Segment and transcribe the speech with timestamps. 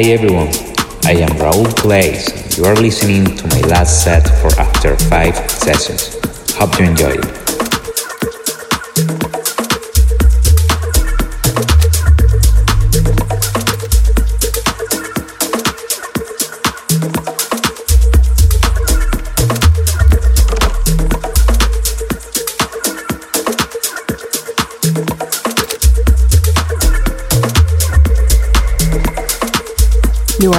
[0.00, 0.48] Hi everyone,
[1.04, 2.56] I am Raul Clays.
[2.56, 6.16] You are listening to my last set for After 5 Sessions.
[6.54, 7.39] Hope you enjoy it.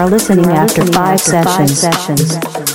[0.02, 2.71] Are listening, you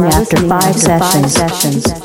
[0.00, 1.36] are after, listening five, after sessions.
[1.36, 1.95] five sessions.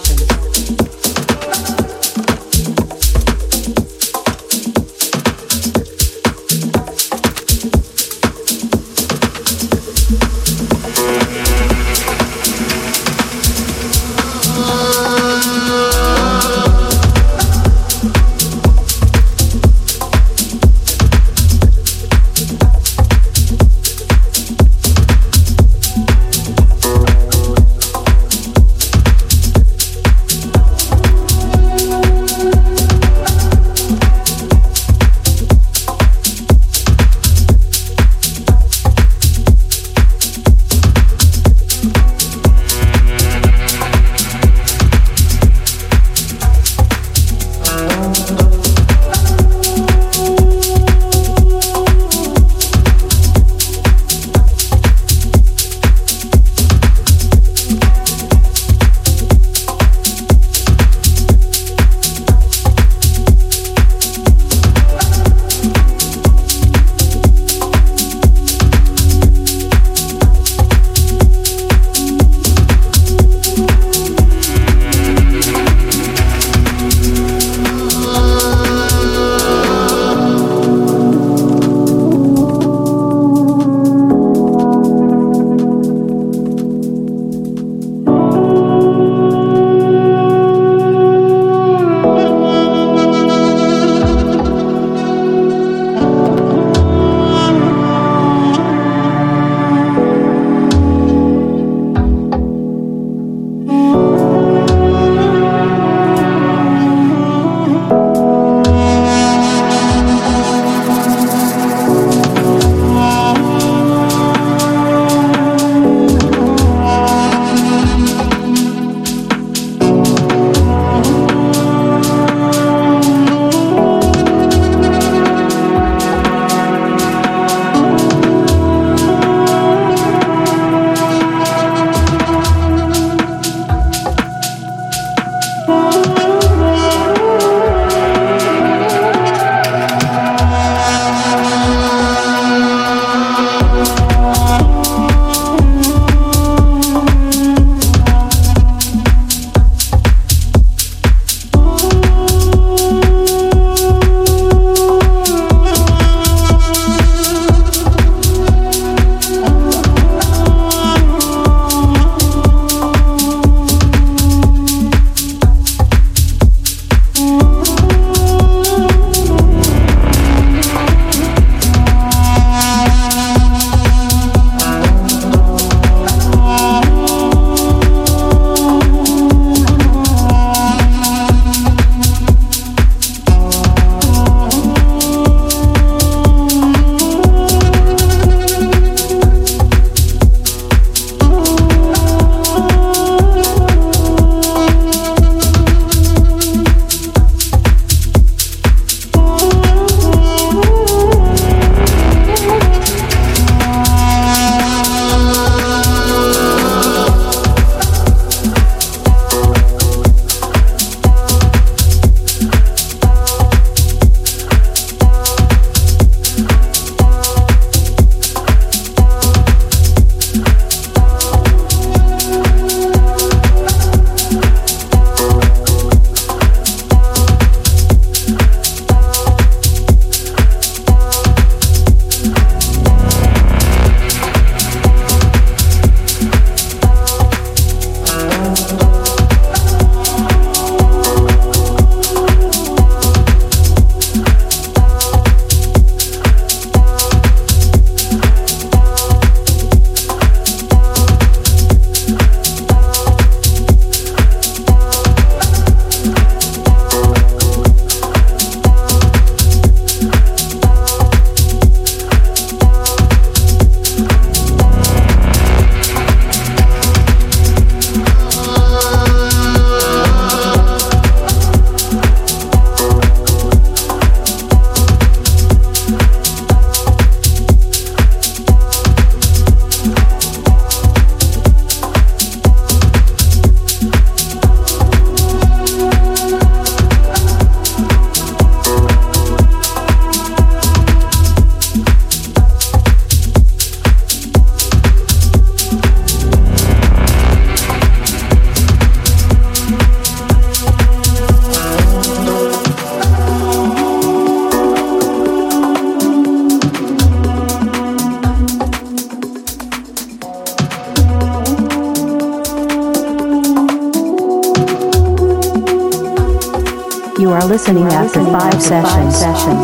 [318.31, 319.19] Five sessions.
[319.19, 319.60] sessions.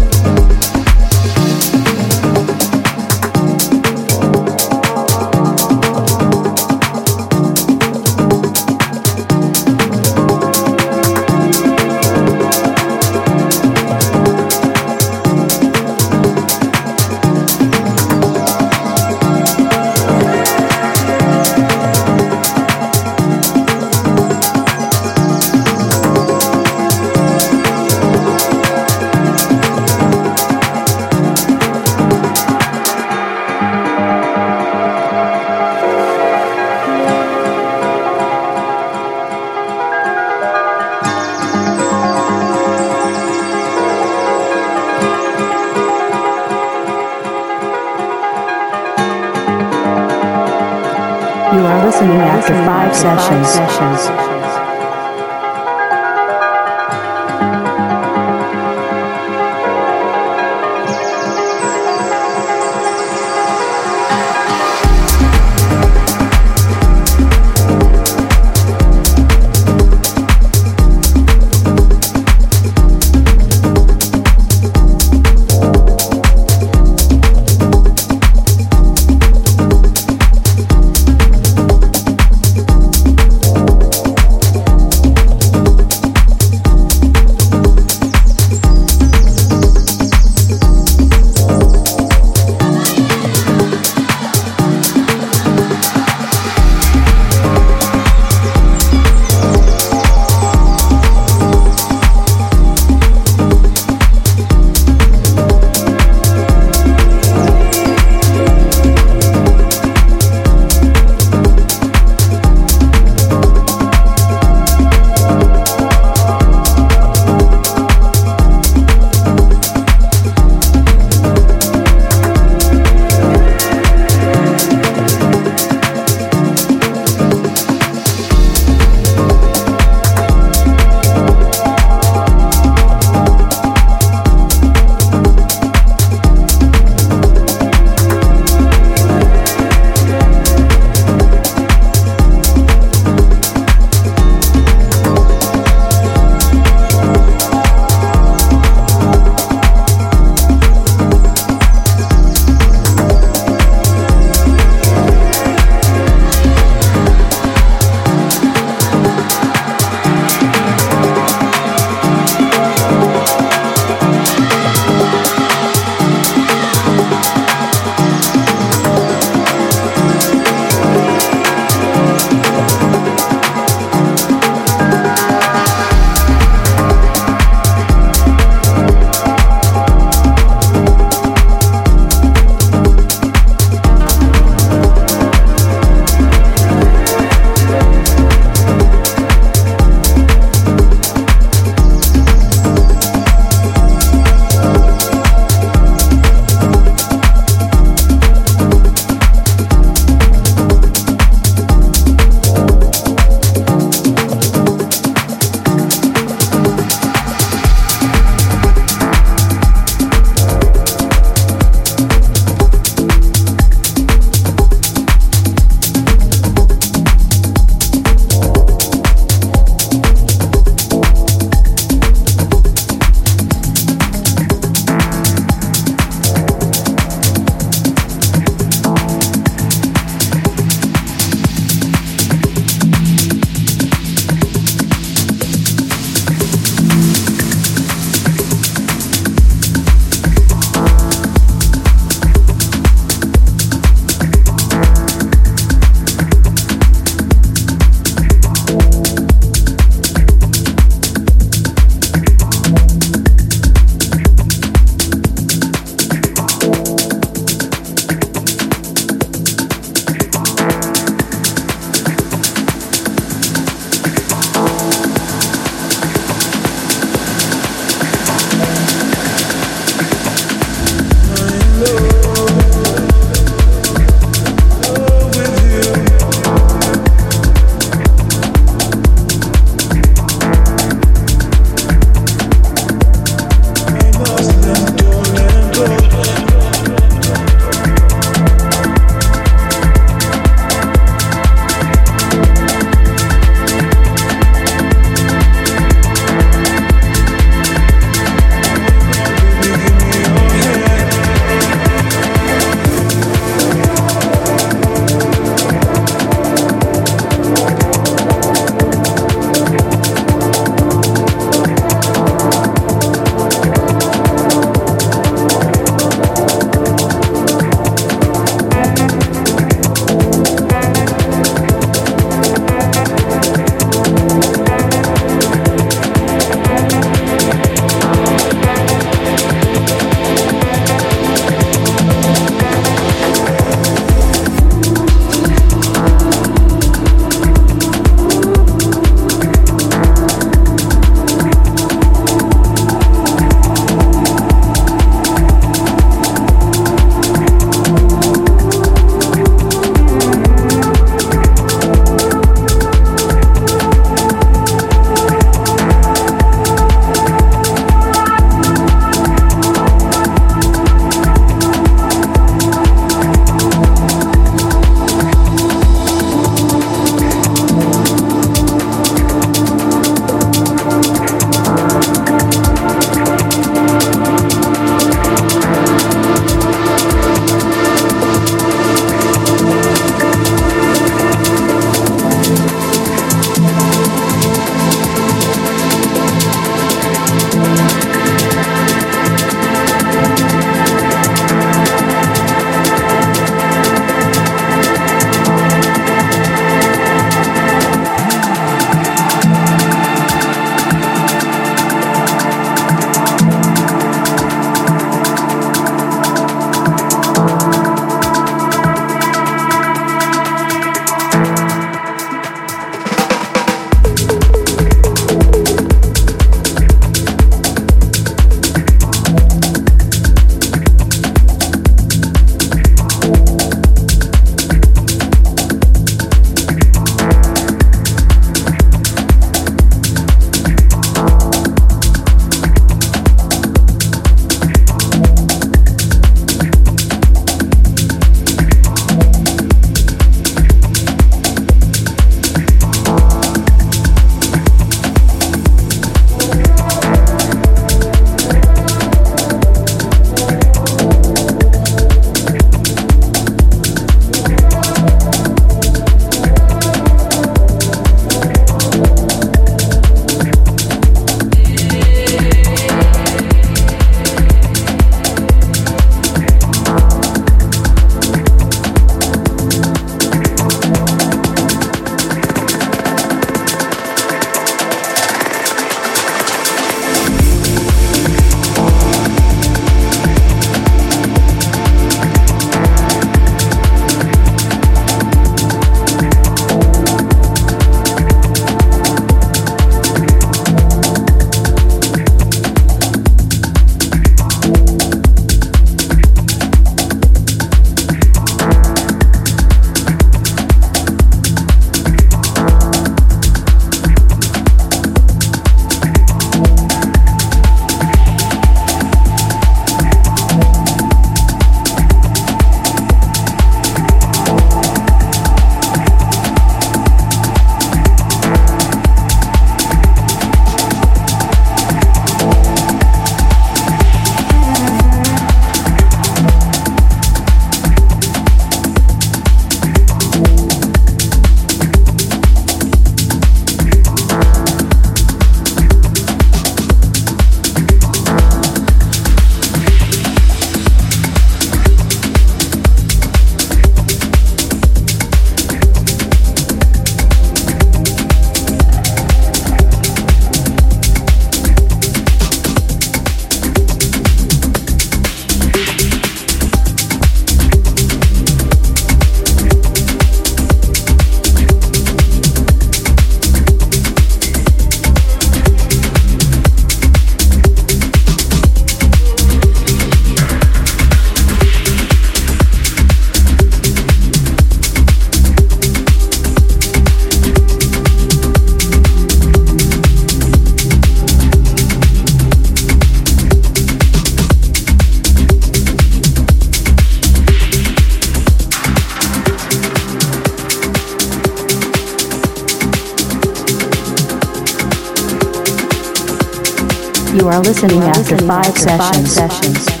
[598.33, 600.00] After five sessions.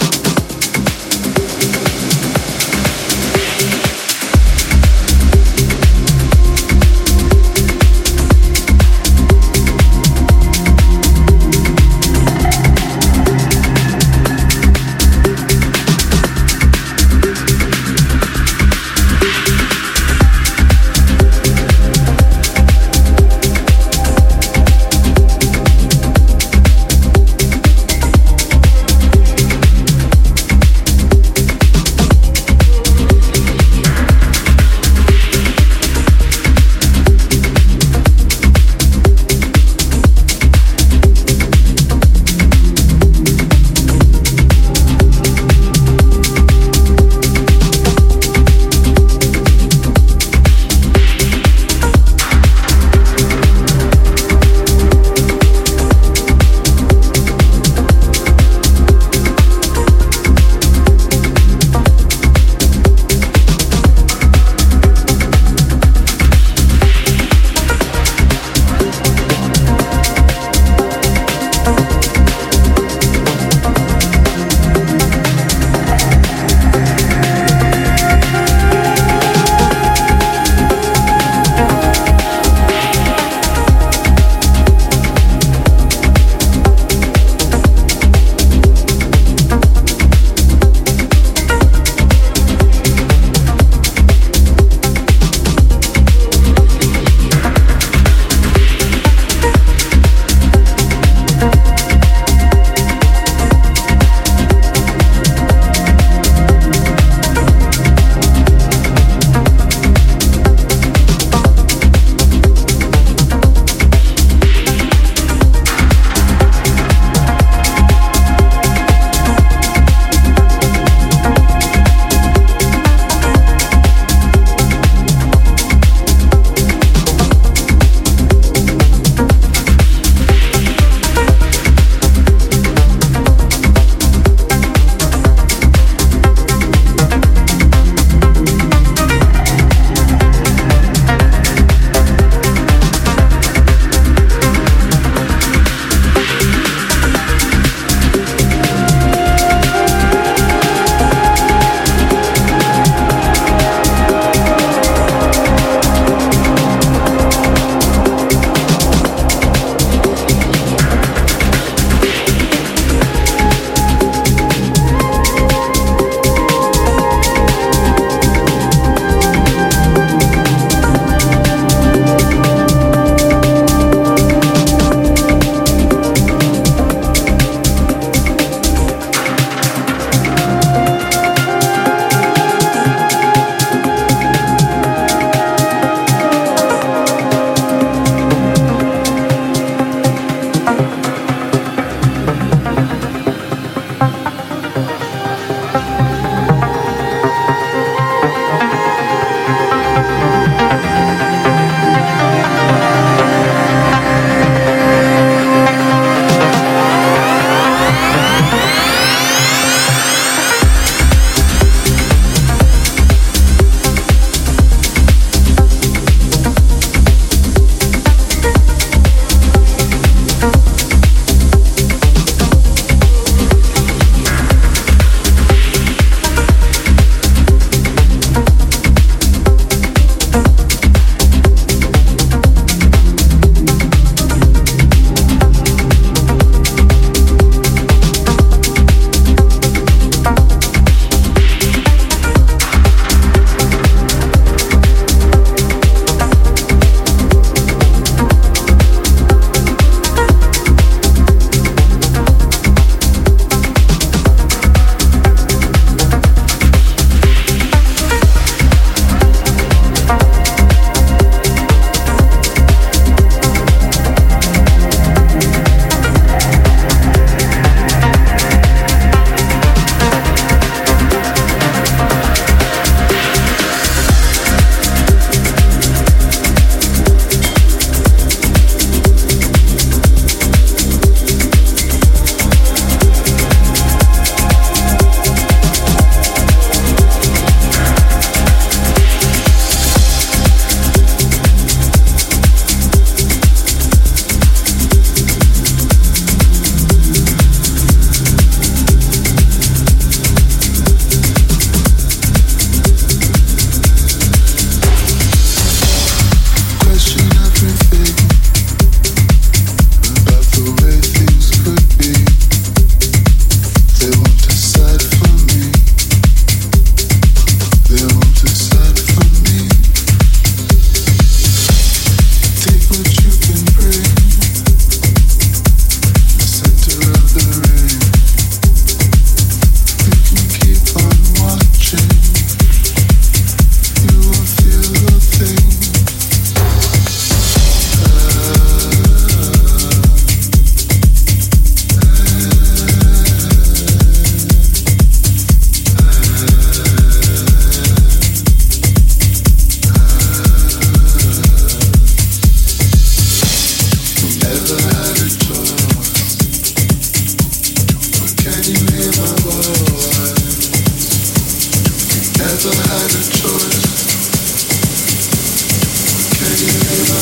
[358.63, 359.25] Can you hear my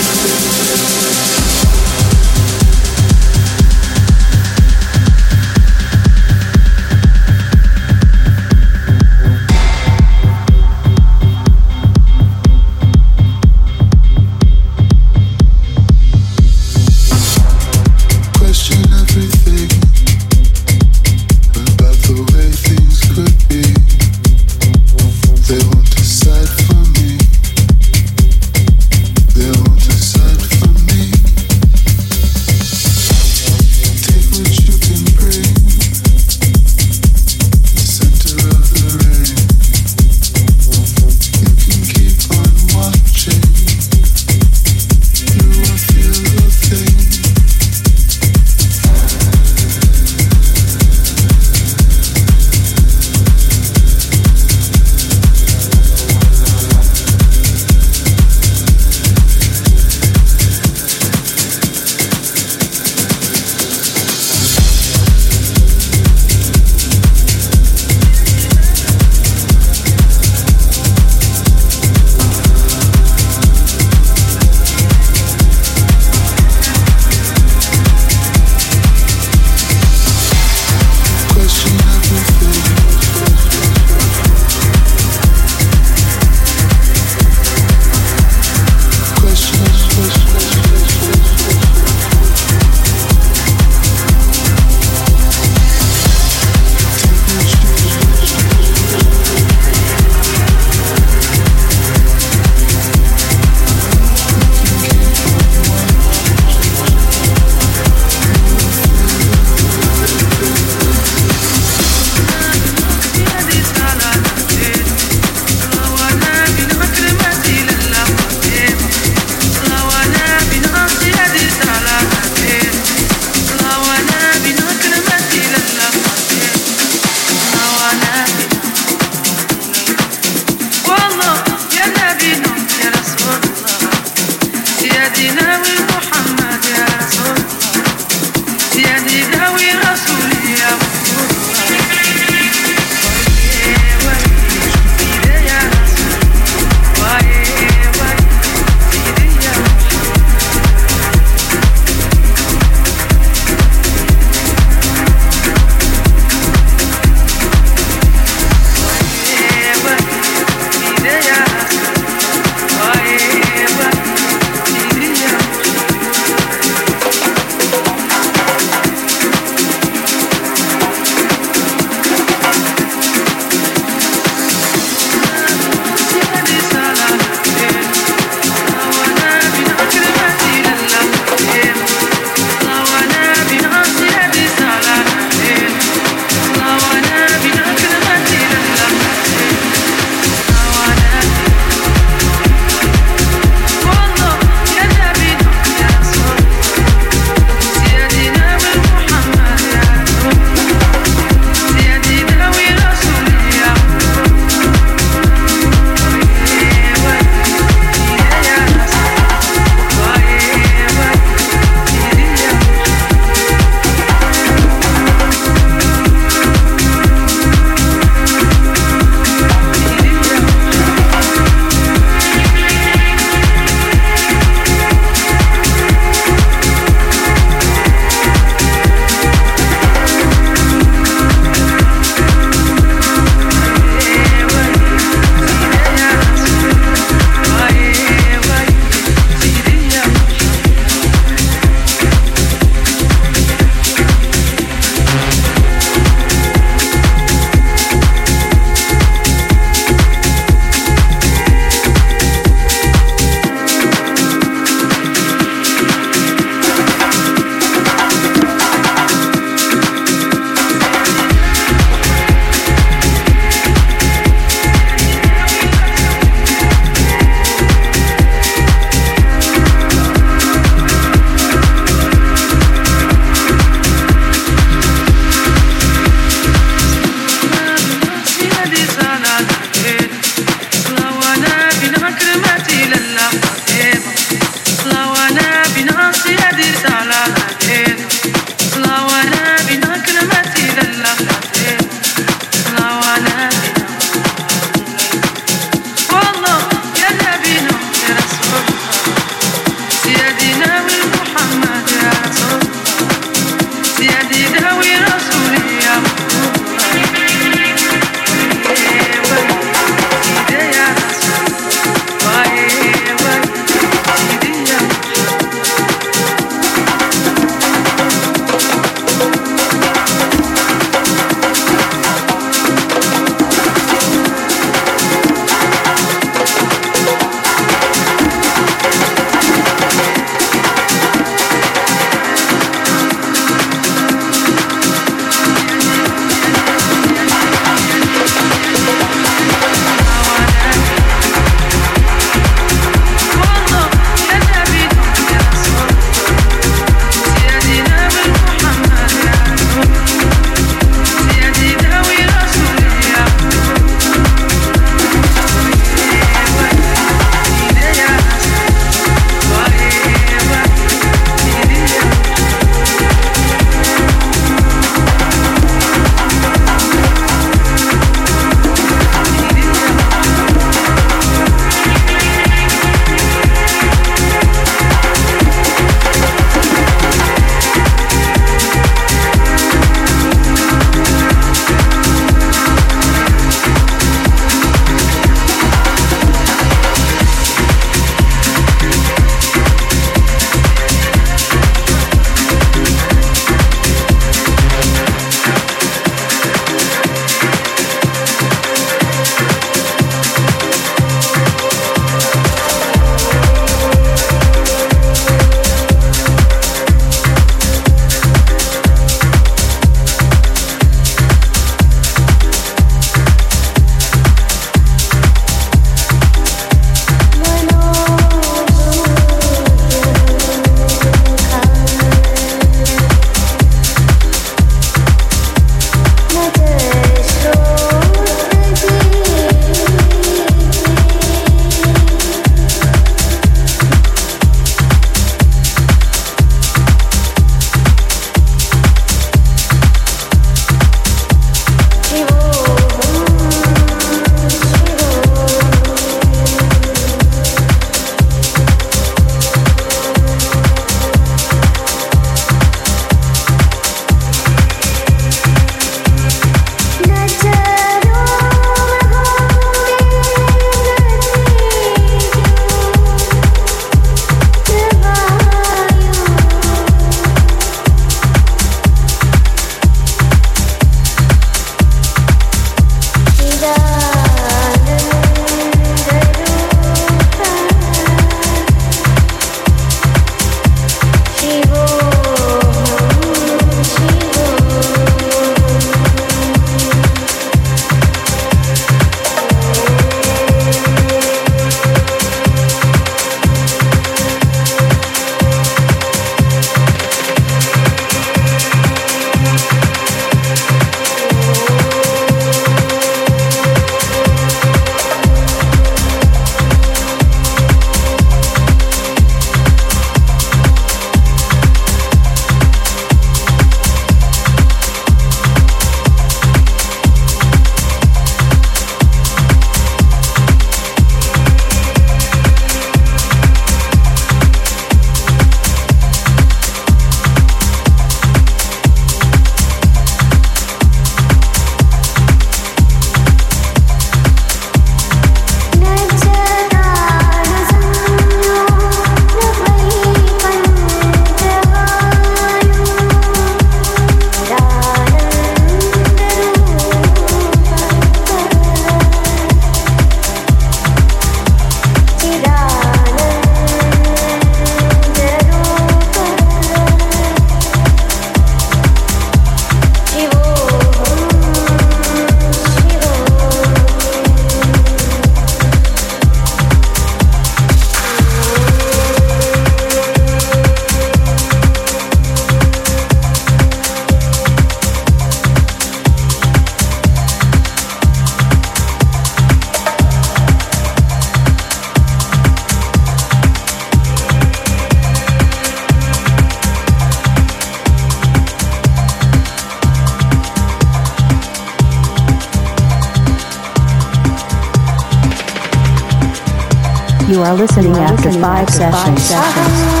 [597.43, 600.00] Are listening after five sessions.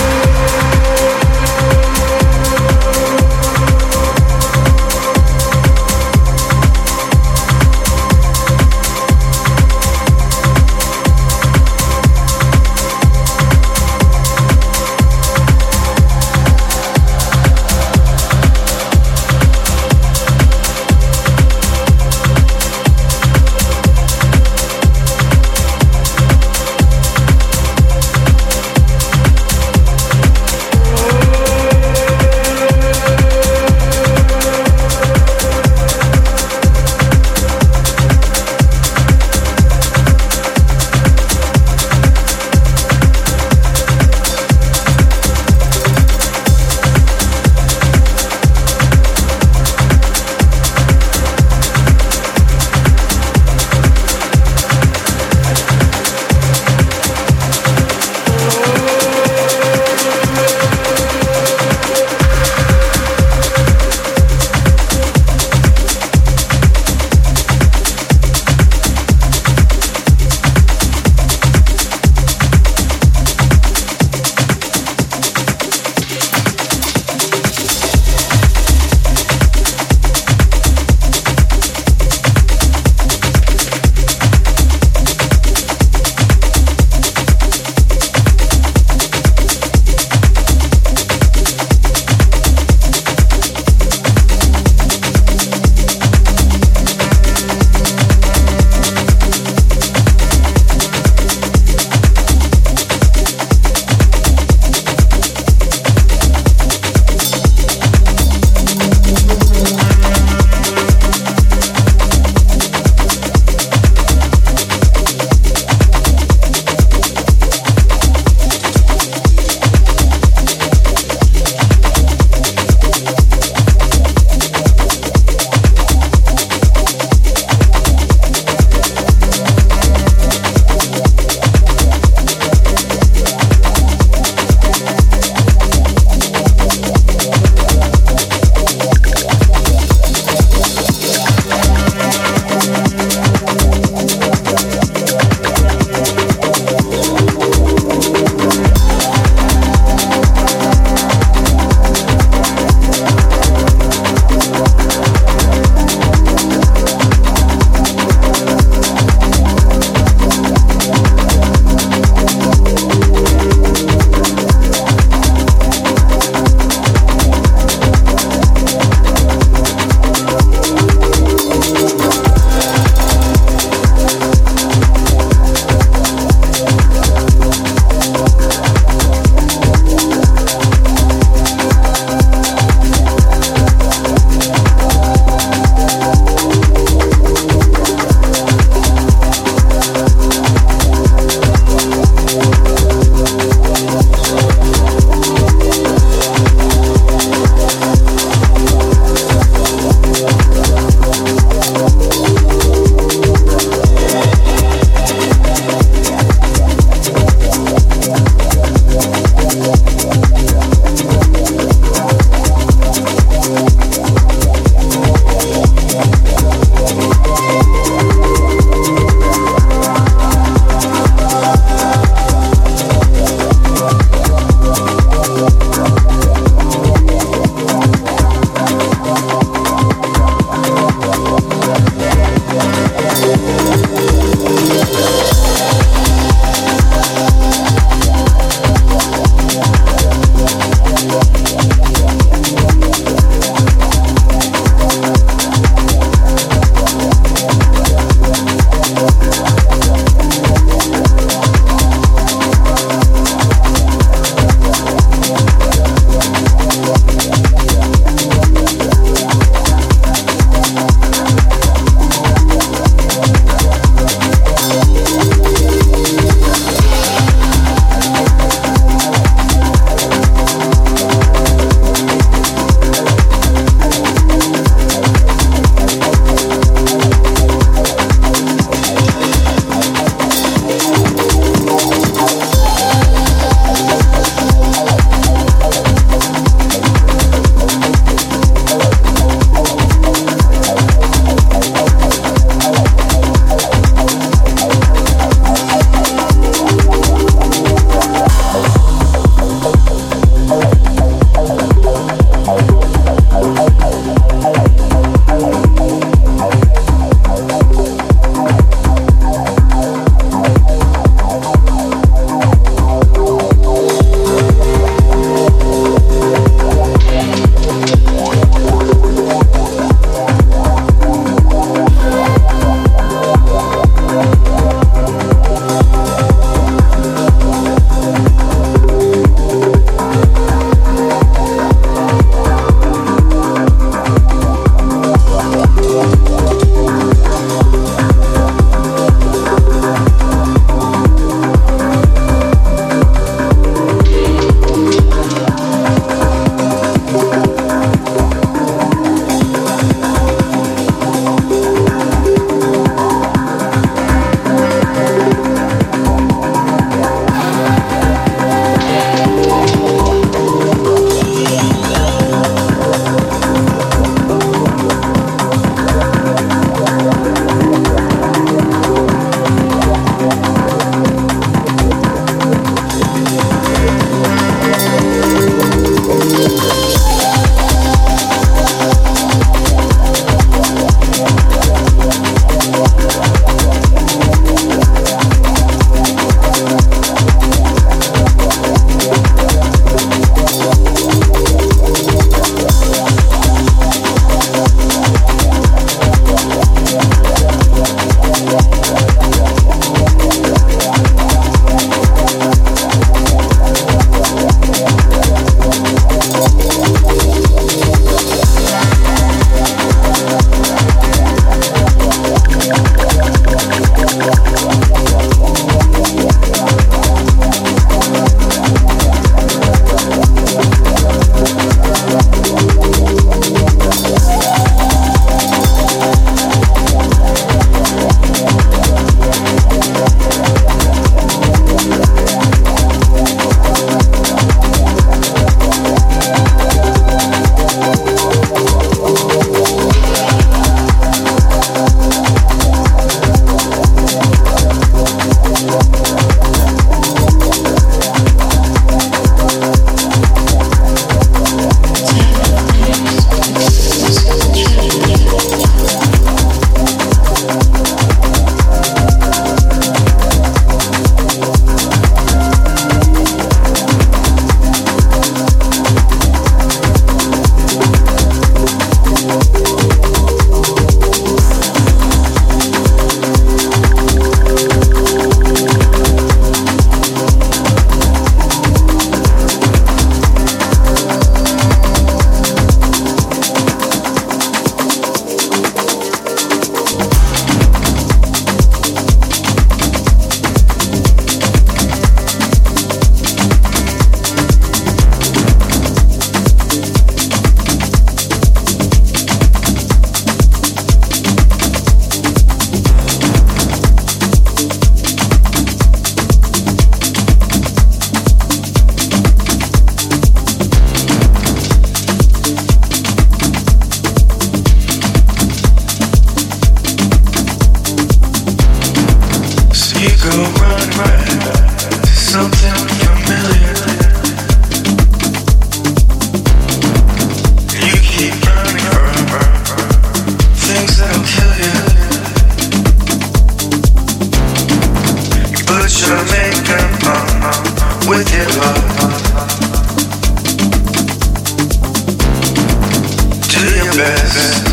[543.91, 544.71] Do your best